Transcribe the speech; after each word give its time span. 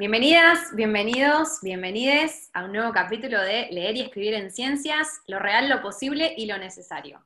Bienvenidas, 0.00 0.74
bienvenidos, 0.74 1.58
bienvenides 1.60 2.48
a 2.54 2.64
un 2.64 2.72
nuevo 2.72 2.90
capítulo 2.90 3.38
de 3.38 3.68
Leer 3.70 3.98
y 3.98 4.00
Escribir 4.00 4.32
en 4.32 4.50
Ciencias, 4.50 5.20
lo 5.26 5.38
real, 5.38 5.68
lo 5.68 5.82
posible 5.82 6.32
y 6.38 6.46
lo 6.46 6.56
necesario. 6.56 7.22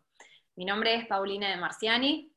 Mi 0.56 0.64
nombre 0.64 0.96
es 0.96 1.06
Paulina 1.06 1.48
de 1.48 1.56
Marciani. 1.56 2.32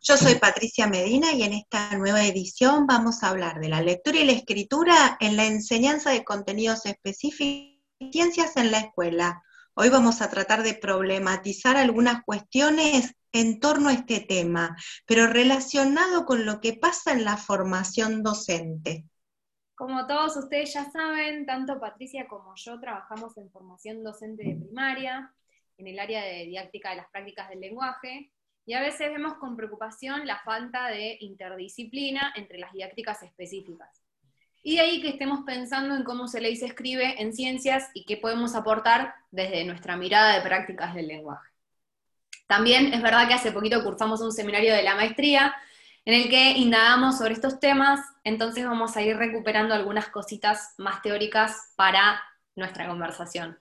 Yo 0.00 0.16
soy 0.16 0.34
Patricia 0.34 0.88
Medina 0.88 1.32
y 1.32 1.44
en 1.44 1.52
esta 1.52 1.96
nueva 1.96 2.26
edición 2.26 2.88
vamos 2.88 3.22
a 3.22 3.28
hablar 3.28 3.60
de 3.60 3.68
la 3.68 3.80
lectura 3.82 4.18
y 4.18 4.24
la 4.24 4.32
escritura 4.32 5.16
en 5.20 5.36
la 5.36 5.46
enseñanza 5.46 6.10
de 6.10 6.24
contenidos 6.24 6.84
específicos 6.86 7.78
y 8.00 8.10
ciencias 8.10 8.56
en 8.56 8.72
la 8.72 8.80
escuela. 8.80 9.44
Hoy 9.74 9.90
vamos 9.90 10.22
a 10.22 10.30
tratar 10.30 10.64
de 10.64 10.74
problematizar 10.74 11.76
algunas 11.76 12.24
cuestiones 12.24 13.14
en 13.30 13.60
torno 13.60 13.90
a 13.90 13.92
este 13.92 14.18
tema, 14.18 14.76
pero 15.06 15.28
relacionado 15.28 16.26
con 16.26 16.46
lo 16.46 16.60
que 16.60 16.72
pasa 16.72 17.12
en 17.12 17.22
la 17.22 17.36
formación 17.36 18.24
docente. 18.24 19.04
Como 19.80 20.06
todos 20.06 20.36
ustedes 20.36 20.74
ya 20.74 20.90
saben, 20.90 21.46
tanto 21.46 21.80
Patricia 21.80 22.28
como 22.28 22.54
yo 22.54 22.78
trabajamos 22.78 23.38
en 23.38 23.50
formación 23.50 24.04
docente 24.04 24.44
de 24.44 24.54
primaria, 24.54 25.32
en 25.78 25.86
el 25.86 25.98
área 25.98 26.22
de 26.22 26.44
didáctica 26.44 26.90
de 26.90 26.96
las 26.96 27.08
prácticas 27.08 27.48
del 27.48 27.60
lenguaje, 27.60 28.30
y 28.66 28.74
a 28.74 28.82
veces 28.82 29.10
vemos 29.10 29.38
con 29.38 29.56
preocupación 29.56 30.26
la 30.26 30.38
falta 30.40 30.88
de 30.88 31.16
interdisciplina 31.20 32.34
entre 32.36 32.58
las 32.58 32.74
didácticas 32.74 33.22
específicas. 33.22 34.02
Y 34.62 34.74
de 34.74 34.82
ahí 34.82 35.00
que 35.00 35.08
estemos 35.08 35.44
pensando 35.46 35.96
en 35.96 36.04
cómo 36.04 36.28
se 36.28 36.42
lee 36.42 36.50
y 36.50 36.56
se 36.56 36.66
escribe 36.66 37.14
en 37.18 37.32
ciencias 37.32 37.88
y 37.94 38.04
qué 38.04 38.18
podemos 38.18 38.54
aportar 38.54 39.14
desde 39.30 39.64
nuestra 39.64 39.96
mirada 39.96 40.34
de 40.34 40.42
prácticas 40.42 40.94
del 40.94 41.08
lenguaje. 41.08 41.48
También 42.46 42.92
es 42.92 43.00
verdad 43.00 43.26
que 43.26 43.32
hace 43.32 43.50
poquito 43.50 43.82
cursamos 43.82 44.20
un 44.20 44.32
seminario 44.32 44.74
de 44.74 44.82
la 44.82 44.94
maestría 44.94 45.54
en 46.10 46.22
el 46.22 46.28
que 46.28 46.58
indagamos 46.58 47.18
sobre 47.18 47.34
estos 47.34 47.60
temas, 47.60 48.00
entonces 48.24 48.64
vamos 48.64 48.96
a 48.96 49.02
ir 49.02 49.16
recuperando 49.16 49.74
algunas 49.74 50.08
cositas 50.08 50.74
más 50.76 51.02
teóricas 51.02 51.72
para 51.76 52.20
nuestra 52.56 52.88
conversación. 52.88 53.56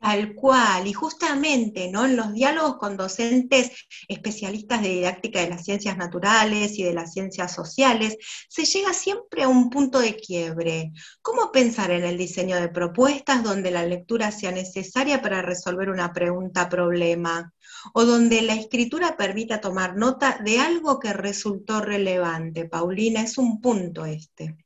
Tal 0.00 0.34
cual, 0.34 0.86
y 0.86 0.94
justamente 0.94 1.90
¿no? 1.90 2.06
en 2.06 2.16
los 2.16 2.32
diálogos 2.32 2.78
con 2.78 2.96
docentes 2.96 3.70
especialistas 4.08 4.80
de 4.80 4.88
didáctica 4.88 5.40
de 5.40 5.50
las 5.50 5.64
ciencias 5.66 5.98
naturales 5.98 6.78
y 6.78 6.84
de 6.84 6.94
las 6.94 7.12
ciencias 7.12 7.52
sociales, 7.54 8.16
se 8.48 8.64
llega 8.64 8.94
siempre 8.94 9.42
a 9.42 9.48
un 9.48 9.68
punto 9.68 10.00
de 10.00 10.16
quiebre. 10.16 10.92
¿Cómo 11.20 11.52
pensar 11.52 11.90
en 11.90 12.04
el 12.04 12.16
diseño 12.16 12.56
de 12.56 12.70
propuestas 12.70 13.42
donde 13.44 13.70
la 13.70 13.84
lectura 13.84 14.30
sea 14.30 14.52
necesaria 14.52 15.20
para 15.20 15.42
resolver 15.42 15.90
una 15.90 16.14
pregunta-problema? 16.14 17.52
O 17.92 18.04
donde 18.06 18.40
la 18.40 18.54
escritura 18.54 19.18
permita 19.18 19.60
tomar 19.60 19.96
nota 19.96 20.40
de 20.42 20.60
algo 20.60 20.98
que 20.98 21.12
resultó 21.12 21.82
relevante. 21.82 22.64
Paulina, 22.64 23.20
es 23.20 23.36
un 23.36 23.60
punto 23.60 24.06
este. 24.06 24.56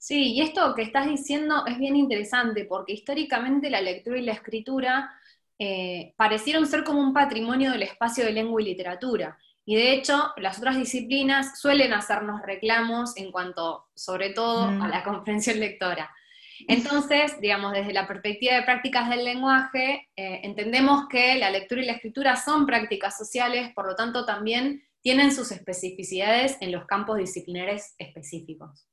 Sí, 0.00 0.32
y 0.32 0.40
esto 0.40 0.74
que 0.74 0.80
estás 0.80 1.06
diciendo 1.06 1.66
es 1.66 1.78
bien 1.78 1.94
interesante, 1.94 2.64
porque 2.64 2.94
históricamente 2.94 3.68
la 3.68 3.82
lectura 3.82 4.16
y 4.16 4.22
la 4.22 4.32
escritura 4.32 5.12
eh, 5.58 6.14
parecieron 6.16 6.66
ser 6.66 6.84
como 6.84 7.00
un 7.00 7.12
patrimonio 7.12 7.70
del 7.70 7.82
espacio 7.82 8.24
de 8.24 8.32
lengua 8.32 8.62
y 8.62 8.64
literatura. 8.64 9.38
Y 9.66 9.76
de 9.76 9.92
hecho, 9.92 10.32
las 10.38 10.56
otras 10.56 10.78
disciplinas 10.78 11.60
suelen 11.60 11.92
hacernos 11.92 12.40
reclamos 12.40 13.14
en 13.18 13.30
cuanto, 13.30 13.88
sobre 13.94 14.30
todo, 14.30 14.62
a 14.62 14.70
mm. 14.70 14.90
la 14.90 15.02
comprensión 15.04 15.60
lectora. 15.60 16.10
Entonces, 16.66 17.38
digamos, 17.38 17.72
desde 17.72 17.92
la 17.92 18.08
perspectiva 18.08 18.54
de 18.54 18.62
prácticas 18.62 19.10
del 19.10 19.22
lenguaje, 19.22 20.08
eh, 20.16 20.40
entendemos 20.44 21.08
que 21.10 21.34
la 21.34 21.50
lectura 21.50 21.82
y 21.82 21.84
la 21.84 21.92
escritura 21.92 22.36
son 22.36 22.64
prácticas 22.64 23.18
sociales, 23.18 23.70
por 23.74 23.86
lo 23.86 23.94
tanto 23.96 24.24
también 24.24 24.82
tienen 25.02 25.30
sus 25.30 25.52
especificidades 25.52 26.56
en 26.62 26.72
los 26.72 26.86
campos 26.86 27.18
disciplinares 27.18 27.94
específicos. 27.98 28.86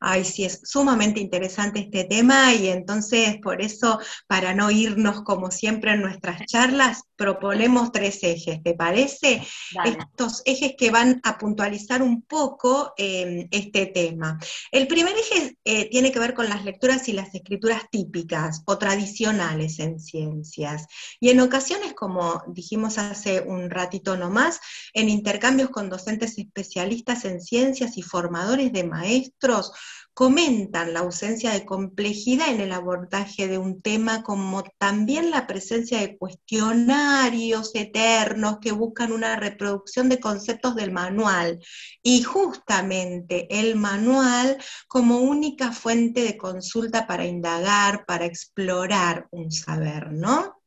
Ay, 0.00 0.24
sí, 0.24 0.44
es 0.44 0.60
sumamente 0.62 1.18
interesante 1.18 1.80
este 1.80 2.04
tema 2.04 2.54
y 2.54 2.68
entonces 2.68 3.38
por 3.42 3.60
eso, 3.60 3.98
para 4.28 4.54
no 4.54 4.70
irnos 4.70 5.22
como 5.22 5.50
siempre 5.50 5.92
en 5.92 6.02
nuestras 6.02 6.42
charlas, 6.46 7.02
proponemos 7.16 7.90
tres 7.90 8.20
ejes, 8.22 8.62
¿te 8.62 8.74
parece? 8.74 9.42
Estos 9.84 10.42
ejes 10.44 10.74
que 10.78 10.92
van 10.92 11.20
a 11.24 11.36
puntualizar 11.36 12.00
un 12.00 12.22
poco 12.22 12.94
em, 12.96 13.48
este 13.50 13.86
tema. 13.86 14.38
El 14.70 14.86
primer 14.86 15.16
eje 15.16 15.58
eh, 15.64 15.90
tiene 15.90 16.12
que 16.12 16.20
ver 16.20 16.32
con 16.32 16.48
las 16.48 16.64
lecturas 16.64 17.08
y 17.08 17.12
las 17.12 17.34
escrituras 17.34 17.82
típicas 17.90 18.62
o 18.66 18.78
tradicionales 18.78 19.80
en 19.80 19.98
ciencias. 19.98 20.86
Y 21.18 21.30
en 21.30 21.40
ocasiones, 21.40 21.94
como 21.94 22.44
dijimos 22.46 22.98
hace 22.98 23.40
un 23.40 23.68
ratito 23.68 24.16
nomás, 24.16 24.60
en 24.94 25.08
intercambios 25.08 25.70
con 25.70 25.90
docentes 25.90 26.38
especialistas 26.38 27.24
en 27.24 27.40
ciencias 27.40 27.98
y 27.98 28.02
formadores 28.02 28.72
de 28.72 28.84
maestros, 28.84 29.72
comentan 30.18 30.94
la 30.94 30.98
ausencia 30.98 31.52
de 31.52 31.64
complejidad 31.64 32.48
en 32.48 32.60
el 32.60 32.72
abordaje 32.72 33.46
de 33.46 33.56
un 33.56 33.80
tema, 33.80 34.24
como 34.24 34.64
también 34.76 35.30
la 35.30 35.46
presencia 35.46 36.00
de 36.00 36.18
cuestionarios 36.18 37.70
eternos 37.76 38.58
que 38.60 38.72
buscan 38.72 39.12
una 39.12 39.36
reproducción 39.36 40.08
de 40.08 40.18
conceptos 40.18 40.74
del 40.74 40.90
manual, 40.90 41.60
y 42.02 42.24
justamente 42.24 43.46
el 43.60 43.76
manual 43.76 44.58
como 44.88 45.18
única 45.18 45.70
fuente 45.70 46.22
de 46.22 46.36
consulta 46.36 47.06
para 47.06 47.24
indagar, 47.24 48.04
para 48.04 48.24
explorar 48.24 49.28
un 49.30 49.52
saber, 49.52 50.10
¿no? 50.10 50.57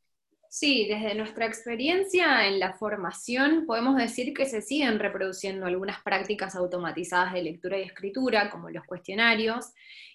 Sí, 0.54 0.86
desde 0.86 1.16
nuestra 1.16 1.46
experiencia 1.46 2.46
en 2.46 2.60
la 2.60 2.74
formación 2.74 3.66
podemos 3.66 3.96
decir 3.96 4.34
que 4.34 4.46
se 4.46 4.62
siguen 4.62 5.00
reproduciendo 5.00 5.66
algunas 5.66 6.02
prácticas 6.04 6.58
automatizadas 6.58 7.32
de 7.32 7.42
lectura 7.42 7.80
y 7.80 7.84
escritura, 7.84 8.50
como 8.50 8.70
los 8.70 8.84
cuestionarios, 8.84 9.72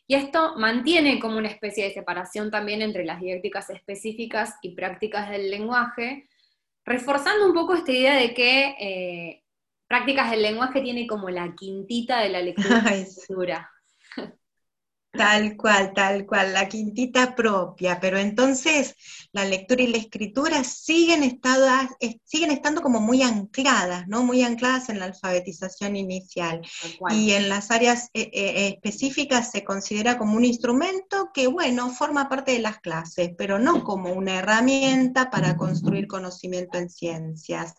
y 0.07 0.15
esto 0.15 0.55
mantiene 0.59 1.19
como 1.21 1.39
una 1.39 1.49
especie 1.49 1.85
de 1.85 1.95
separación 1.95 2.51
también 2.51 2.83
entre 2.83 3.07
las 3.07 3.23
didácticas 3.23 3.71
específicas 3.71 4.57
y 4.61 4.75
prácticas 4.75 5.31
del 5.31 5.51
lenguaje, 5.51 6.29
reforzando 6.85 7.47
un 7.47 7.55
poco 7.55 7.73
esta 7.73 7.93
idea 7.93 8.17
de 8.17 8.35
que 8.35 8.75
eh, 8.79 9.43
prácticas 9.89 10.31
del 10.31 10.43
lenguaje 10.43 10.83
tiene 10.83 11.07
como 11.07 11.31
la 11.31 11.55
quintita 11.55 12.21
de 12.21 12.29
la 12.29 12.43
lectura 12.43 12.95
y 12.95 13.01
escritura. 13.01 13.71
Tal 15.17 15.57
cual, 15.57 15.93
tal 15.95 16.27
cual, 16.27 16.53
la 16.53 16.69
quintita 16.69 17.35
propia, 17.35 17.99
pero 18.01 18.19
entonces 18.19 18.95
la 19.33 19.45
lectura 19.45 19.83
y 19.83 19.89
la 19.89 19.99
escritura 19.99 20.65
siguen, 20.65 21.41
siguen 22.25 22.51
estando 22.51 22.83
como 22.83 23.01
muy 23.01 23.23
ancladas, 23.23 24.07
¿no? 24.09 24.23
Muy 24.23 24.43
ancladas 24.43 24.89
en 24.89 24.99
la 24.99 25.07
alfabetización 25.07 25.97
inicial. 25.97 26.61
Y 27.11 27.33
en 27.33 27.49
las 27.49 27.71
áreas 27.71 28.11
eh, 28.15 28.31
eh, 28.33 28.69
específicas 28.69 29.51
se 29.51 29.65
considera 29.65 30.19
como 30.19 30.37
un 30.37 30.45
instrumento 30.45 31.31
que, 31.33 31.47
bueno, 31.47 31.91
forma 31.91 32.29
parte 32.29 32.53
de 32.53 32.61
las 32.61 32.79
clases, 32.79 33.31
pero 33.37 33.59
no 33.59 33.85
como 33.85 34.13
una 34.13 34.39
herramienta 34.39 35.31
para 35.31 35.57
construir 35.57 36.07
conocimiento 36.07 36.79
en 36.79 36.91
ciencias 36.91 37.75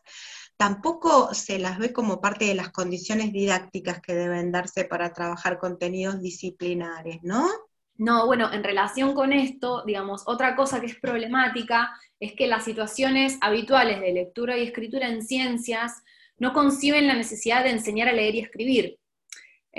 tampoco 0.57 1.33
se 1.33 1.59
las 1.59 1.77
ve 1.77 1.93
como 1.93 2.19
parte 2.19 2.45
de 2.45 2.55
las 2.55 2.71
condiciones 2.71 3.31
didácticas 3.31 4.01
que 4.01 4.15
deben 4.15 4.51
darse 4.51 4.85
para 4.85 5.13
trabajar 5.13 5.59
contenidos 5.59 6.21
disciplinares, 6.21 7.19
¿no? 7.21 7.47
No, 7.95 8.27
bueno, 8.27 8.51
en 8.53 8.63
relación 8.63 9.15
con 9.15 9.33
esto, 9.33 9.83
digamos, 9.85 10.23
otra 10.27 10.55
cosa 10.55 10.79
que 10.79 10.87
es 10.87 10.99
problemática 10.99 11.89
es 12.19 12.33
que 12.33 12.47
las 12.47 12.63
situaciones 12.65 13.37
habituales 13.41 14.01
de 14.01 14.13
lectura 14.13 14.57
y 14.57 14.63
escritura 14.63 15.07
en 15.07 15.23
ciencias 15.23 16.03
no 16.37 16.53
conciben 16.53 17.07
la 17.07 17.15
necesidad 17.15 17.63
de 17.63 17.71
enseñar 17.71 18.09
a 18.09 18.13
leer 18.13 18.35
y 18.35 18.39
escribir. 18.39 18.99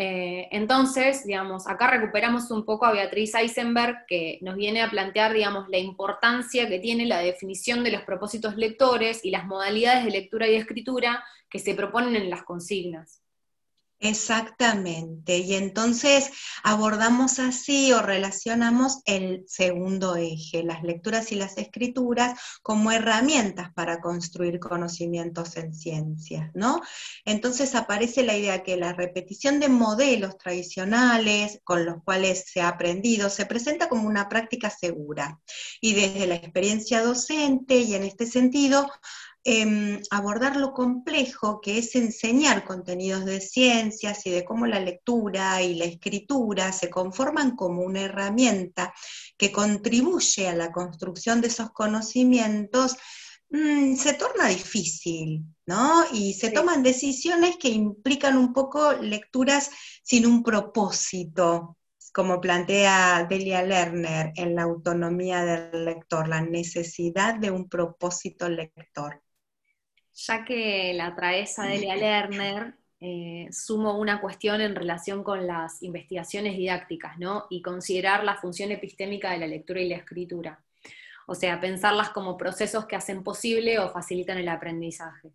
Eh, 0.01 0.47
entonces, 0.53 1.27
digamos, 1.27 1.67
acá 1.67 1.91
recuperamos 1.91 2.53
un 2.53 2.65
poco 2.65 2.87
a 2.87 2.93
Beatriz 2.93 3.35
Eisenberg, 3.35 4.07
que 4.07 4.39
nos 4.43 4.55
viene 4.55 4.81
a 4.81 4.91
plantear, 4.91 5.33
digamos, 5.33 5.69
la 5.69 5.79
importancia 5.79 6.69
que 6.69 6.79
tiene 6.79 7.05
la 7.05 7.19
definición 7.19 7.83
de 7.83 7.91
los 7.91 8.03
propósitos 8.03 8.57
lectores 8.57 9.25
y 9.25 9.33
las 9.33 9.45
modalidades 9.45 10.05
de 10.05 10.13
lectura 10.13 10.47
y 10.47 10.55
escritura 10.55 11.25
que 11.51 11.59
se 11.59 11.75
proponen 11.75 12.15
en 12.15 12.31
las 12.31 12.45
consignas. 12.45 13.25
Exactamente, 14.01 15.39
y 15.39 15.55
entonces 15.55 16.31
abordamos 16.63 17.41
así 17.41 17.93
o 17.93 18.01
relacionamos 18.01 19.03
el 19.07 19.43
segundo 19.49 20.15
eje, 20.15 20.63
las 20.63 20.85
lecturas 20.85 21.33
y 21.33 21.35
las 21.35 21.59
escrituras, 21.59 22.39
como 22.63 22.93
herramientas 22.93 23.73
para 23.75 24.01
construir 24.01 24.61
conocimientos 24.61 25.57
en 25.57 25.75
ciencias, 25.75 26.49
¿no? 26.55 26.81
Entonces 27.25 27.75
aparece 27.75 28.23
la 28.23 28.37
idea 28.37 28.63
que 28.63 28.77
la 28.77 28.93
repetición 28.93 29.59
de 29.59 29.69
modelos 29.69 30.39
tradicionales 30.39 31.61
con 31.65 31.85
los 31.85 31.97
cuales 32.05 32.45
se 32.47 32.61
ha 32.61 32.69
aprendido 32.69 33.31
se 33.31 33.47
presenta 33.47 33.89
como 33.89 34.07
una 34.07 34.29
práctica 34.29 34.71
segura. 34.71 35.41
Y 35.81 35.95
desde 35.95 36.29
la 36.29 36.37
experiencia 36.37 37.03
docente 37.03 37.79
y 37.81 37.95
en 37.95 38.05
este 38.05 38.27
sentido, 38.27 38.89
Em, 39.51 40.03
abordar 40.11 40.57
lo 40.57 40.75
complejo 40.75 41.63
que 41.63 41.79
es 41.79 41.95
enseñar 41.95 42.67
contenidos 42.67 43.25
de 43.25 43.41
ciencias 43.41 44.27
y 44.27 44.31
de 44.31 44.45
cómo 44.45 44.67
la 44.67 44.79
lectura 44.79 45.63
y 45.63 45.75
la 45.75 45.87
escritura 45.87 46.71
se 46.71 46.91
conforman 46.91 47.57
como 47.57 47.81
una 47.81 48.03
herramienta 48.03 48.93
que 49.39 49.51
contribuye 49.51 50.49
a 50.51 50.55
la 50.55 50.71
construcción 50.71 51.41
de 51.41 51.49
esos 51.49 51.71
conocimientos 51.71 52.99
mm, 53.49 53.95
se 53.97 54.13
torna 54.13 54.49
difícil, 54.49 55.45
¿no? 55.65 56.05
Y 56.13 56.35
se 56.35 56.51
toman 56.51 56.83
decisiones 56.83 57.57
que 57.57 57.71
implican 57.71 58.37
un 58.37 58.53
poco 58.53 58.93
lecturas 58.93 59.71
sin 60.03 60.27
un 60.27 60.43
propósito, 60.43 61.79
como 62.13 62.39
plantea 62.39 63.27
Delia 63.27 63.63
Lerner 63.63 64.31
en 64.37 64.55
la 64.55 64.65
autonomía 64.65 65.43
del 65.47 65.87
lector, 65.87 66.29
la 66.29 66.43
necesidad 66.43 67.37
de 67.37 67.51
un 67.51 67.67
propósito 67.67 68.47
lector. 68.51 69.23
Ya 70.27 70.45
que 70.45 70.93
la 70.95 71.15
traes 71.15 71.59
a 71.61 71.67
Delia 71.67 71.95
Lerner, 71.95 72.75
eh, 73.01 73.49
sumo 73.53 73.97
una 73.97 74.21
cuestión 74.21 74.61
en 74.61 74.75
relación 74.75 75.23
con 75.23 75.47
las 75.47 75.81
investigaciones 75.85 76.57
didácticas, 76.57 77.17
¿no? 77.19 77.47
Y 77.51 77.63
considerar 77.63 78.25
la 78.25 78.35
función 78.35 78.73
epistémica 78.73 79.31
de 79.31 79.39
la 79.39 79.47
lectura 79.47 79.81
y 79.81 79.89
la 79.89 79.97
escritura. 79.97 80.61
O 81.29 81.37
sea, 81.37 81.61
pensarlas 81.61 82.11
como 82.11 82.37
procesos 82.37 82.87
que 82.87 82.97
hacen 82.97 83.23
posible 83.23 83.79
o 83.79 83.91
facilitan 83.91 84.39
el 84.39 84.49
aprendizaje. 84.49 85.31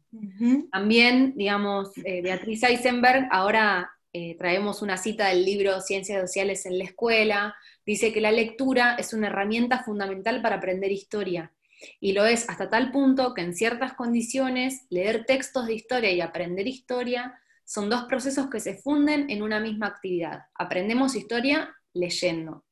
También, 0.71 1.33
digamos, 1.37 1.97
eh, 2.03 2.21
Beatriz 2.21 2.63
Eisenberg, 2.63 3.29
ahora 3.31 3.91
eh, 4.11 4.35
traemos 4.37 4.81
una 4.81 4.97
cita 4.97 5.29
del 5.29 5.45
libro 5.45 5.79
Ciencias 5.79 6.19
Sociales 6.19 6.65
en 6.65 6.77
la 6.77 6.83
Escuela, 6.83 7.55
dice 7.85 8.11
que 8.11 8.21
la 8.21 8.31
lectura 8.31 8.95
es 8.95 9.13
una 9.13 9.27
herramienta 9.27 9.83
fundamental 9.83 10.41
para 10.41 10.57
aprender 10.57 10.91
historia. 10.91 11.51
Y 11.99 12.13
lo 12.13 12.25
es 12.25 12.49
hasta 12.49 12.69
tal 12.69 12.91
punto 12.91 13.33
que 13.33 13.41
en 13.41 13.55
ciertas 13.55 13.93
condiciones 13.93 14.85
leer 14.89 15.25
textos 15.25 15.67
de 15.67 15.73
historia 15.73 16.11
y 16.11 16.21
aprender 16.21 16.67
historia 16.67 17.39
son 17.65 17.89
dos 17.89 18.05
procesos 18.05 18.49
que 18.49 18.59
se 18.59 18.77
funden 18.77 19.29
en 19.29 19.41
una 19.41 19.59
misma 19.59 19.87
actividad. 19.87 20.43
Aprendemos 20.55 21.15
historia 21.15 21.75
leyendo. 21.93 22.65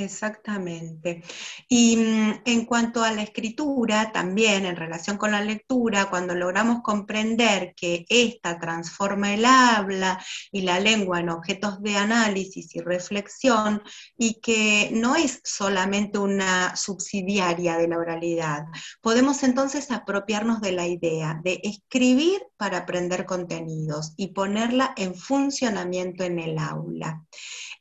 Exactamente. 0.00 1.24
Y 1.68 1.96
mm, 1.96 2.42
en 2.44 2.66
cuanto 2.66 3.02
a 3.02 3.10
la 3.10 3.22
escritura, 3.22 4.12
también 4.12 4.64
en 4.64 4.76
relación 4.76 5.16
con 5.18 5.32
la 5.32 5.40
lectura, 5.40 6.08
cuando 6.08 6.36
logramos 6.36 6.82
comprender 6.82 7.74
que 7.74 8.06
ésta 8.08 8.60
transforma 8.60 9.34
el 9.34 9.44
habla 9.44 10.24
y 10.52 10.62
la 10.62 10.78
lengua 10.78 11.18
en 11.18 11.30
objetos 11.30 11.82
de 11.82 11.96
análisis 11.96 12.76
y 12.76 12.80
reflexión, 12.80 13.82
y 14.16 14.34
que 14.40 14.90
no 14.92 15.16
es 15.16 15.40
solamente 15.42 16.18
una 16.18 16.76
subsidiaria 16.76 17.76
de 17.76 17.88
la 17.88 17.98
oralidad, 17.98 18.66
podemos 19.00 19.42
entonces 19.42 19.90
apropiarnos 19.90 20.60
de 20.60 20.72
la 20.72 20.86
idea 20.86 21.40
de 21.42 21.60
escribir 21.64 22.40
para 22.56 22.78
aprender 22.78 23.26
contenidos 23.26 24.14
y 24.16 24.28
ponerla 24.28 24.94
en 24.96 25.16
funcionamiento 25.16 26.22
en 26.22 26.38
el 26.38 26.58
aula. 26.58 27.24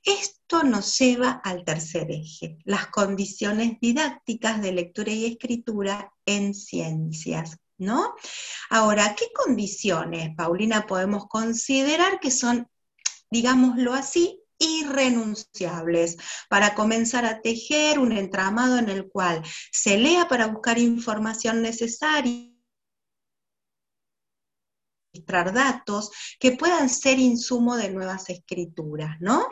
Esto 0.04 0.64
nos 0.64 0.98
lleva 0.98 1.42
al 1.44 1.64
tercer 1.64 2.10
eje, 2.12 2.58
las 2.64 2.88
condiciones 2.88 3.80
didácticas 3.82 4.62
de 4.62 4.72
lectura 4.72 5.12
y 5.12 5.26
escritura 5.26 6.12
en 6.26 6.54
ciencias. 6.54 7.58
¿No? 7.80 8.16
Ahora, 8.72 9.16
¿qué 9.16 9.26
condiciones, 9.36 10.36
Paulina, 10.36 10.88
podemos 10.88 11.28
considerar 11.28 12.20
que 12.20 12.32
son, 12.32 12.68
digámoslo 13.30 13.94
así, 13.94 14.42
irrenunciables 14.58 16.18
para 16.50 16.74
comenzar 16.74 17.26
a 17.26 17.42
tejer 17.42 18.00
un 18.00 18.14
entramado 18.14 18.80
en 18.80 18.90
el 18.90 19.08
cual 19.08 19.44
se 19.72 19.98
lea 20.00 20.28
para 20.28 20.48
buscar 20.48 20.80
información 20.80 21.62
necesaria 21.62 22.58
datos 25.54 26.12
que 26.40 26.52
puedan 26.52 26.90
ser 26.90 27.20
insumo 27.20 27.76
de 27.76 27.90
nuevas 27.90 28.30
escrituras, 28.30 29.18
¿no? 29.20 29.48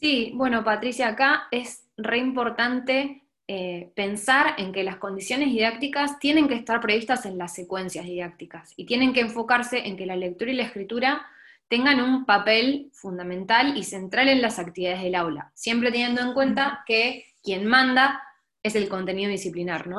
Sí, 0.00 0.32
bueno, 0.34 0.64
Patricia, 0.64 1.08
acá 1.08 1.46
es 1.50 1.84
re 1.98 2.16
importante 2.16 3.22
eh, 3.46 3.90
pensar 3.94 4.54
en 4.56 4.72
que 4.72 4.82
las 4.82 4.96
condiciones 4.96 5.52
didácticas 5.52 6.18
tienen 6.18 6.48
que 6.48 6.54
estar 6.54 6.80
previstas 6.80 7.26
en 7.26 7.36
las 7.36 7.54
secuencias 7.54 8.06
didácticas 8.06 8.72
y 8.76 8.86
tienen 8.86 9.12
que 9.12 9.20
enfocarse 9.20 9.86
en 9.86 9.98
que 9.98 10.06
la 10.06 10.16
lectura 10.16 10.52
y 10.52 10.54
la 10.54 10.62
escritura 10.62 11.26
tengan 11.68 12.00
un 12.00 12.24
papel 12.24 12.88
fundamental 12.94 13.76
y 13.76 13.84
central 13.84 14.28
en 14.28 14.40
las 14.40 14.58
actividades 14.58 15.02
del 15.02 15.16
aula, 15.16 15.52
siempre 15.54 15.92
teniendo 15.92 16.22
en 16.22 16.32
cuenta 16.32 16.82
que 16.86 17.26
quien 17.42 17.66
manda 17.66 18.22
es 18.62 18.76
el 18.76 18.88
contenido 18.88 19.30
disciplinar, 19.30 19.86
¿no? 19.86 19.98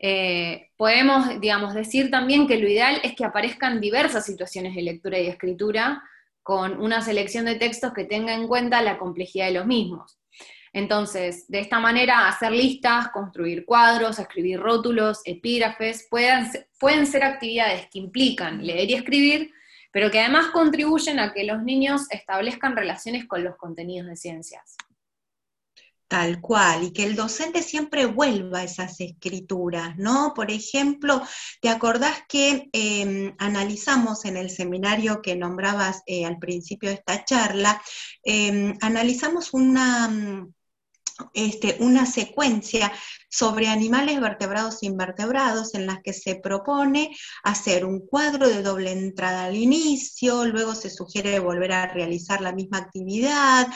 Eh, 0.00 0.70
podemos, 0.76 1.40
digamos, 1.40 1.74
decir 1.74 2.10
también 2.10 2.48
que 2.48 2.58
lo 2.58 2.68
ideal 2.68 2.98
es 3.04 3.14
que 3.14 3.24
aparezcan 3.24 3.80
diversas 3.80 4.26
situaciones 4.26 4.74
de 4.74 4.82
lectura 4.82 5.20
y 5.20 5.28
escritura 5.28 6.02
con 6.42 6.80
una 6.80 7.02
selección 7.02 7.44
de 7.44 7.54
textos 7.54 7.92
que 7.92 8.04
tenga 8.04 8.34
en 8.34 8.48
cuenta 8.48 8.82
la 8.82 8.98
complejidad 8.98 9.46
de 9.46 9.52
los 9.52 9.66
mismos. 9.66 10.18
Entonces, 10.72 11.46
de 11.48 11.60
esta 11.60 11.78
manera, 11.78 12.28
hacer 12.28 12.52
listas, 12.52 13.08
construir 13.08 13.66
cuadros, 13.66 14.18
escribir 14.18 14.58
rótulos, 14.58 15.20
epígrafes, 15.24 16.06
pueden, 16.10 16.48
pueden 16.80 17.06
ser 17.06 17.24
actividades 17.24 17.88
que 17.90 17.98
implican 17.98 18.66
leer 18.66 18.90
y 18.90 18.94
escribir, 18.94 19.50
pero 19.92 20.10
que 20.10 20.20
además 20.20 20.46
contribuyen 20.46 21.20
a 21.20 21.34
que 21.34 21.44
los 21.44 21.62
niños 21.62 22.06
establezcan 22.10 22.74
relaciones 22.74 23.26
con 23.26 23.44
los 23.44 23.56
contenidos 23.56 24.08
de 24.08 24.16
ciencias. 24.16 24.76
Tal 26.12 26.42
cual, 26.42 26.84
y 26.84 26.92
que 26.92 27.04
el 27.04 27.16
docente 27.16 27.62
siempre 27.62 28.04
vuelva 28.04 28.58
a 28.58 28.64
esas 28.64 29.00
escrituras, 29.00 29.96
¿no? 29.96 30.34
Por 30.34 30.50
ejemplo, 30.50 31.22
¿te 31.62 31.70
acordás 31.70 32.24
que 32.28 32.68
em, 32.74 33.34
analizamos 33.38 34.26
en 34.26 34.36
el 34.36 34.50
seminario 34.50 35.22
que 35.22 35.36
nombrabas 35.36 36.02
eh, 36.04 36.26
al 36.26 36.38
principio 36.38 36.90
de 36.90 36.96
esta 36.96 37.24
charla, 37.24 37.80
em, 38.24 38.76
analizamos 38.82 39.54
una, 39.54 40.46
este, 41.32 41.78
una 41.80 42.04
secuencia 42.04 42.92
sobre 43.30 43.68
animales 43.68 44.20
vertebrados 44.20 44.82
e 44.82 44.86
invertebrados 44.88 45.74
en 45.74 45.86
las 45.86 46.02
que 46.02 46.12
se 46.12 46.34
propone 46.34 47.16
hacer 47.42 47.86
un 47.86 48.00
cuadro 48.06 48.50
de 48.50 48.60
doble 48.60 48.92
entrada 48.92 49.44
al 49.46 49.56
inicio, 49.56 50.44
luego 50.44 50.74
se 50.74 50.90
sugiere 50.90 51.38
volver 51.38 51.72
a 51.72 51.86
realizar 51.86 52.42
la 52.42 52.52
misma 52.52 52.76
actividad, 52.76 53.66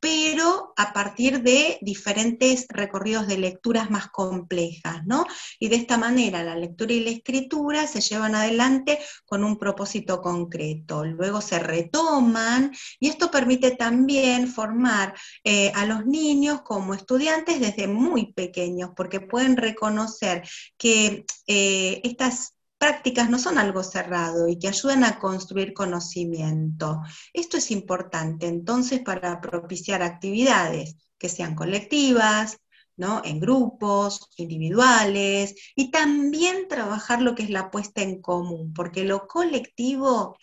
pero 0.00 0.72
a 0.76 0.92
partir 0.92 1.42
de 1.42 1.78
diferentes 1.82 2.66
recorridos 2.68 3.26
de 3.26 3.38
lecturas 3.38 3.90
más 3.90 4.08
complejas, 4.08 5.04
¿no? 5.06 5.26
Y 5.58 5.68
de 5.68 5.76
esta 5.76 5.98
manera 5.98 6.42
la 6.42 6.56
lectura 6.56 6.94
y 6.94 7.00
la 7.00 7.10
escritura 7.10 7.86
se 7.86 8.00
llevan 8.00 8.34
adelante 8.34 8.98
con 9.26 9.44
un 9.44 9.58
propósito 9.58 10.22
concreto, 10.22 11.04
luego 11.04 11.40
se 11.42 11.58
retoman 11.58 12.72
y 12.98 13.08
esto 13.08 13.30
permite 13.30 13.72
también 13.72 14.48
formar 14.48 15.14
eh, 15.44 15.70
a 15.74 15.84
los 15.84 16.06
niños 16.06 16.62
como 16.62 16.94
estudiantes 16.94 17.60
desde 17.60 17.86
muy 17.86 18.32
pequeños, 18.32 18.90
porque 18.96 19.20
pueden 19.20 19.56
reconocer 19.56 20.42
que 20.78 21.26
eh, 21.46 22.00
estas 22.04 22.54
prácticas 22.80 23.28
no 23.28 23.38
son 23.38 23.58
algo 23.58 23.82
cerrado 23.82 24.48
y 24.48 24.58
que 24.58 24.68
ayudan 24.68 25.04
a 25.04 25.18
construir 25.18 25.74
conocimiento. 25.74 27.02
Esto 27.34 27.58
es 27.58 27.70
importante 27.70 28.46
entonces 28.46 29.00
para 29.00 29.38
propiciar 29.42 30.02
actividades 30.02 30.96
que 31.18 31.28
sean 31.28 31.54
colectivas, 31.54 32.56
¿no? 32.96 33.20
en 33.22 33.38
grupos, 33.38 34.30
individuales, 34.36 35.54
y 35.76 35.90
también 35.90 36.68
trabajar 36.68 37.20
lo 37.20 37.34
que 37.34 37.42
es 37.42 37.50
la 37.50 37.70
puesta 37.70 38.00
en 38.00 38.22
común, 38.22 38.72
porque 38.72 39.04
lo 39.04 39.26
colectivo, 39.28 40.38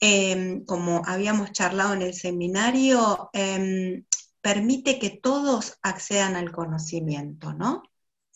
em, 0.00 0.64
como 0.64 1.02
habíamos 1.06 1.52
charlado 1.52 1.94
en 1.94 2.02
el 2.02 2.14
seminario, 2.14 3.30
em, 3.32 4.04
permite 4.40 4.98
que 4.98 5.10
todos 5.10 5.78
accedan 5.82 6.34
al 6.34 6.50
conocimiento, 6.50 7.52
¿no? 7.52 7.84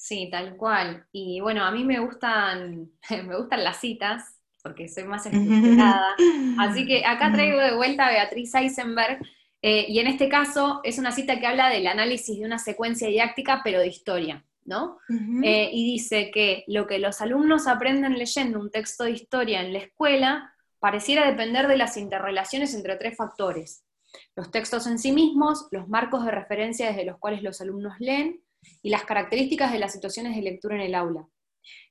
Sí, 0.02 0.28
tal 0.32 0.56
cual. 0.56 1.06
Y 1.12 1.38
bueno, 1.38 1.64
a 1.64 1.70
mí 1.70 1.84
me 1.84 2.00
gustan, 2.00 2.90
me 3.24 3.36
gustan 3.36 3.62
las 3.62 3.78
citas, 3.78 4.36
porque 4.60 4.88
soy 4.88 5.04
más 5.04 5.26
estructurada. 5.26 6.16
Así 6.58 6.84
que 6.86 7.06
acá 7.06 7.30
traigo 7.32 7.60
de 7.60 7.76
vuelta 7.76 8.06
a 8.06 8.10
Beatriz 8.10 8.52
Eisenberg, 8.56 9.20
eh, 9.62 9.86
y 9.88 10.00
en 10.00 10.08
este 10.08 10.28
caso 10.28 10.80
es 10.82 10.98
una 10.98 11.12
cita 11.12 11.38
que 11.38 11.46
habla 11.46 11.68
del 11.68 11.86
análisis 11.86 12.36
de 12.36 12.44
una 12.44 12.58
secuencia 12.58 13.06
didáctica, 13.06 13.60
pero 13.62 13.78
de 13.78 13.86
historia, 13.86 14.44
¿no? 14.64 14.98
Eh, 15.44 15.70
y 15.72 15.92
dice 15.92 16.32
que 16.32 16.64
lo 16.66 16.88
que 16.88 16.98
los 16.98 17.20
alumnos 17.20 17.68
aprenden 17.68 18.18
leyendo 18.18 18.58
un 18.58 18.72
texto 18.72 19.04
de 19.04 19.12
historia 19.12 19.60
en 19.60 19.72
la 19.72 19.78
escuela 19.78 20.52
pareciera 20.80 21.30
depender 21.30 21.68
de 21.68 21.76
las 21.76 21.96
interrelaciones 21.96 22.74
entre 22.74 22.96
tres 22.96 23.16
factores. 23.16 23.84
Los 24.34 24.50
textos 24.50 24.88
en 24.88 24.98
sí 24.98 25.12
mismos, 25.12 25.68
los 25.70 25.88
marcos 25.88 26.24
de 26.24 26.32
referencia 26.32 26.88
desde 26.88 27.04
los 27.04 27.18
cuales 27.18 27.44
los 27.44 27.60
alumnos 27.60 27.94
leen, 28.00 28.42
y 28.82 28.90
las 28.90 29.04
características 29.04 29.72
de 29.72 29.78
las 29.78 29.92
situaciones 29.92 30.36
de 30.36 30.42
lectura 30.42 30.76
en 30.76 30.82
el 30.82 30.94
aula. 30.94 31.26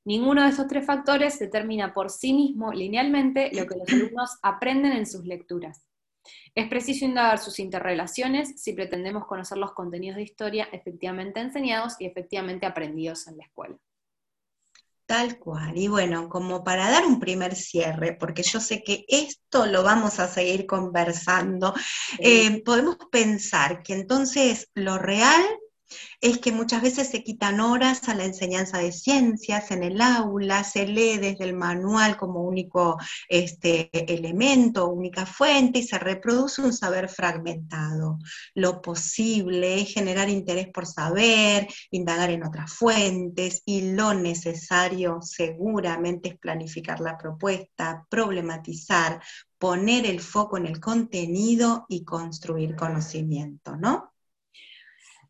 Ninguno 0.04 0.44
de 0.44 0.50
estos 0.50 0.68
tres 0.68 0.86
factores 0.86 1.40
determina 1.40 1.94
por 1.94 2.10
sí 2.10 2.34
mismo 2.34 2.74
linealmente 2.74 3.52
lo 3.54 3.66
que 3.68 3.76
los 3.78 3.88
alumnos 3.94 4.38
aprenden 4.42 4.94
en 4.94 5.06
sus 5.06 5.26
lecturas. 5.26 5.86
Es 6.54 6.68
preciso 6.68 7.06
indagar 7.06 7.40
sus 7.40 7.60
interrelaciones 7.60 8.62
si 8.62 8.74
pretendemos 8.74 9.26
conocer 9.26 9.58
los 9.58 9.74
contenidos 9.74 10.18
de 10.18 10.24
historia 10.24 10.68
efectivamente 10.72 11.40
enseñados 11.40 11.96
y 12.00 12.06
efectivamente 12.06 12.66
aprendidos 12.66 13.28
en 13.28 13.38
la 13.38 13.46
escuela. 13.46 13.78
Tal 15.06 15.40
cual. 15.40 15.78
Y 15.78 15.88
bueno, 15.90 16.30
como 16.30 16.64
para 16.64 16.90
dar 16.90 17.06
un 17.06 17.20
primer 17.20 17.56
cierre, 17.56 18.16
porque 18.18 18.44
yo 18.44 18.62
sé 18.62 18.82
que 18.82 19.04
esto 19.10 19.66
lo 19.66 19.84
vamos 19.84 20.20
a 20.20 20.28
seguir 20.28 20.66
conversando, 20.66 21.74
eh, 22.20 22.62
podemos 22.64 22.96
pensar 23.12 23.84
que 23.84 23.94
entonces 23.94 24.70
lo 24.74 24.98
real 24.98 25.44
es 26.20 26.40
que 26.40 26.52
muchas 26.52 26.82
veces 26.82 27.10
se 27.10 27.24
quitan 27.24 27.60
horas 27.60 28.08
a 28.08 28.16
la 28.16 28.26
enseñanza 28.26 28.78
de 28.78 28.92
ciencias 28.92 29.72
en 29.72 29.84
el 29.84 30.02
aula, 30.02 30.64
se 30.64 30.88
lee 30.88 31.18
desde 31.18 31.46
el 31.46 31.54
manual 31.54 32.18
como 32.18 32.42
único 32.42 32.98
este, 33.28 33.90
elemento, 34.12 34.88
única 34.90 35.26
fuente 35.26 35.80
y 35.80 35.84
se 35.84 36.00
reproduce 36.00 36.62
un 36.62 36.74
saber 36.74 37.10
fragmentado. 37.10 38.20
Lo 38.54 38.82
posible 38.82 39.82
es 39.82 39.94
generar 39.94 40.30
interés 40.30 40.68
por 40.68 40.86
saber, 40.86 41.68
indagar 41.90 42.30
en 42.30 42.44
otras 42.44 42.74
fuentes 42.74 43.64
y 43.66 43.94
lo 43.94 44.14
necesario 44.14 45.20
seguramente 45.22 46.30
es 46.30 46.38
planificar 46.38 47.00
la 47.00 47.18
propuesta, 47.18 48.06
problematizar, 48.10 49.22
poner 49.58 50.06
el 50.06 50.20
foco 50.22 50.58
en 50.58 50.66
el 50.66 50.80
contenido 50.80 51.86
y 51.88 52.04
construir 52.04 52.76
conocimiento, 52.76 53.76
¿no? 53.78 54.11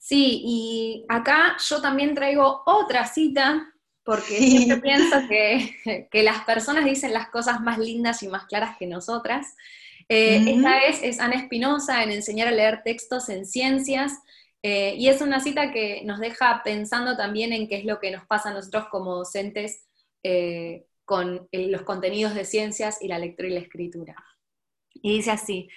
Sí, 0.02 0.42
y 0.44 1.06
acá 1.10 1.58
yo 1.70 1.80
también 1.80 2.16
traigo 2.16 2.64
otra 2.66 3.06
cita, 3.06 3.72
porque 4.04 4.36
siempre 4.36 4.82
pienso 4.82 5.16
que, 5.30 6.24
las 6.24 6.44
personas 6.44 6.86
dicen 6.86 7.14
las 7.14 7.30
cosas 7.30 7.62
más 7.62 7.78
lindas 7.78 8.24
y 8.24 8.28
más 8.28 8.46
claras 8.46 8.78
que 8.80 8.88
nosotras. 8.88 9.56
Eh, 10.10 10.44
esta 10.56 10.80
vez 10.80 11.02
es 11.04 11.20
Ana 11.20 11.36
Espinosa 11.36 12.02
en 12.02 12.10
Enseñar 12.10 12.48
a 12.48 12.52
leer 12.52 12.82
textos 12.84 13.30
en 13.30 13.46
ciencias, 13.46 14.14
eh, 14.64 14.96
y 14.98 15.08
es 15.08 15.22
una 15.22 15.40
cita 15.40 15.72
que 15.72 16.02
nos 16.04 16.20
deja 16.20 16.64
pensando 16.64 17.16
también 17.16 17.54
en 17.54 17.68
qué 17.68 17.76
es 17.78 17.86
lo 17.86 18.00
que 18.00 18.10
nos 18.10 18.26
pasa 18.26 18.50
a 18.50 18.54
nosotros 18.56 18.88
como 18.90 19.16
docentes 19.16 19.86
eh, 20.24 20.88
con 21.06 21.48
los 21.52 21.84
contenidos 21.84 22.34
de 22.34 22.46
ciencias 22.46 23.04
y 23.04 23.08
la 23.08 23.20
lectura 23.20 23.50
y 23.50 23.52
la 23.52 23.60
escritura. 23.60 24.16
Y 24.96 25.18
dice 25.18 25.30
así, 25.30 25.70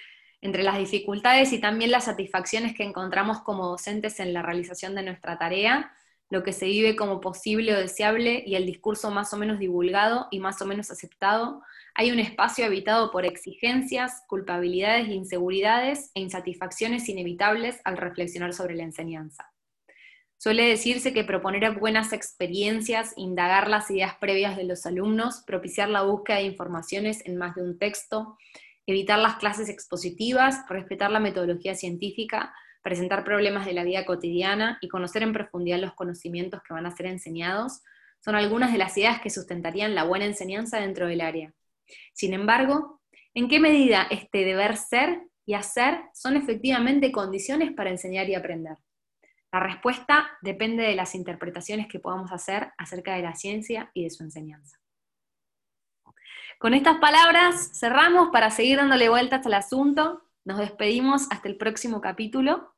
entre 0.45 0.61
las 0.61 0.77
dificultades 0.77 1.51
y 1.53 1.59
también 1.59 1.89
las 1.89 2.05
satisfacciones 2.05 2.75
que 2.75 2.83
encontramos 2.83 3.41
como 3.41 3.67
docentes 3.67 4.19
en 4.19 4.31
la 4.31 4.43
realización 4.43 4.93
de 4.93 5.01
nuestra 5.01 5.39
tarea, 5.39 5.91
lo 6.29 6.43
que 6.43 6.53
se 6.53 6.65
vive 6.67 6.95
como 6.95 7.19
posible 7.19 7.73
o 7.73 7.79
deseable 7.79 8.43
y 8.45 8.55
el 8.55 8.67
discurso 8.67 9.09
más 9.09 9.33
o 9.33 9.37
menos 9.37 9.57
divulgado 9.57 10.27
y 10.29 10.39
más 10.39 10.61
o 10.61 10.67
menos 10.67 10.91
aceptado, 10.91 11.63
hay 11.95 12.11
un 12.11 12.19
espacio 12.19 12.65
habitado 12.65 13.09
por 13.09 13.25
exigencias, 13.25 14.21
culpabilidades, 14.27 15.07
inseguridades 15.07 16.11
e 16.13 16.19
insatisfacciones 16.19 17.09
inevitables 17.09 17.81
al 17.83 17.97
reflexionar 17.97 18.53
sobre 18.53 18.75
la 18.75 18.83
enseñanza. 18.83 19.51
Suele 20.37 20.67
decirse 20.67 21.11
que 21.11 21.23
proponer 21.23 21.79
buenas 21.79 22.13
experiencias, 22.13 23.13
indagar 23.15 23.67
las 23.67 23.89
ideas 23.89 24.15
previas 24.19 24.55
de 24.57 24.65
los 24.65 24.85
alumnos, 24.85 25.43
propiciar 25.47 25.89
la 25.89 26.03
búsqueda 26.03 26.37
de 26.37 26.43
informaciones 26.43 27.25
en 27.25 27.37
más 27.37 27.55
de 27.55 27.63
un 27.63 27.79
texto, 27.79 28.37
evitar 28.85 29.19
las 29.19 29.35
clases 29.35 29.69
expositivas, 29.69 30.65
respetar 30.69 31.11
la 31.11 31.19
metodología 31.19 31.75
científica, 31.75 32.53
presentar 32.81 33.23
problemas 33.23 33.65
de 33.65 33.73
la 33.73 33.83
vida 33.83 34.05
cotidiana 34.05 34.77
y 34.81 34.89
conocer 34.89 35.23
en 35.23 35.33
profundidad 35.33 35.79
los 35.79 35.93
conocimientos 35.93 36.61
que 36.61 36.73
van 36.73 36.85
a 36.85 36.95
ser 36.95 37.07
enseñados, 37.07 37.81
son 38.19 38.35
algunas 38.35 38.71
de 38.71 38.77
las 38.77 38.97
ideas 38.97 39.21
que 39.21 39.29
sustentarían 39.29 39.95
la 39.95 40.03
buena 40.03 40.25
enseñanza 40.25 40.79
dentro 40.79 41.07
del 41.07 41.21
área. 41.21 41.53
Sin 42.13 42.33
embargo, 42.33 43.01
¿en 43.33 43.47
qué 43.47 43.59
medida 43.59 44.07
este 44.09 44.45
deber 44.45 44.77
ser 44.77 45.21
y 45.45 45.53
hacer 45.53 45.99
son 46.13 46.35
efectivamente 46.35 47.11
condiciones 47.11 47.71
para 47.73 47.89
enseñar 47.89 48.29
y 48.29 48.35
aprender? 48.35 48.77
La 49.51 49.59
respuesta 49.59 50.27
depende 50.41 50.83
de 50.83 50.95
las 50.95 51.15
interpretaciones 51.15 51.87
que 51.87 51.99
podamos 51.99 52.31
hacer 52.31 52.71
acerca 52.77 53.15
de 53.15 53.21
la 53.21 53.35
ciencia 53.35 53.89
y 53.93 54.03
de 54.03 54.09
su 54.09 54.23
enseñanza. 54.23 54.77
Con 56.59 56.73
estas 56.73 56.97
palabras 56.99 57.71
cerramos 57.73 58.29
para 58.31 58.49
seguir 58.49 58.77
dándole 58.77 59.09
vueltas 59.09 59.45
al 59.45 59.55
asunto. 59.55 60.23
Nos 60.45 60.59
despedimos 60.59 61.27
hasta 61.29 61.47
el 61.47 61.57
próximo 61.57 62.01
capítulo. 62.01 62.73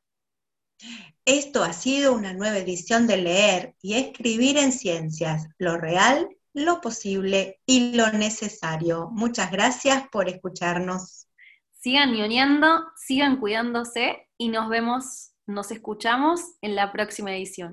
Esto 1.24 1.62
ha 1.62 1.72
sido 1.72 2.14
una 2.14 2.32
nueva 2.32 2.58
edición 2.58 3.06
de 3.06 3.18
Leer 3.18 3.74
y 3.82 3.94
Escribir 3.94 4.56
en 4.56 4.72
Ciencias, 4.72 5.48
lo 5.58 5.76
real, 5.76 6.28
lo 6.54 6.80
posible 6.80 7.60
y 7.66 7.94
lo 7.94 8.10
necesario. 8.12 9.10
Muchas 9.12 9.50
gracias 9.50 10.08
por 10.10 10.28
escucharnos. 10.28 11.28
Sigan 11.72 12.12
ñoñando, 12.12 12.84
sigan 12.96 13.36
cuidándose 13.36 14.28
y 14.36 14.48
nos 14.48 14.68
vemos, 14.68 15.32
nos 15.46 15.70
escuchamos 15.70 16.40
en 16.62 16.74
la 16.74 16.92
próxima 16.92 17.32
edición. 17.32 17.70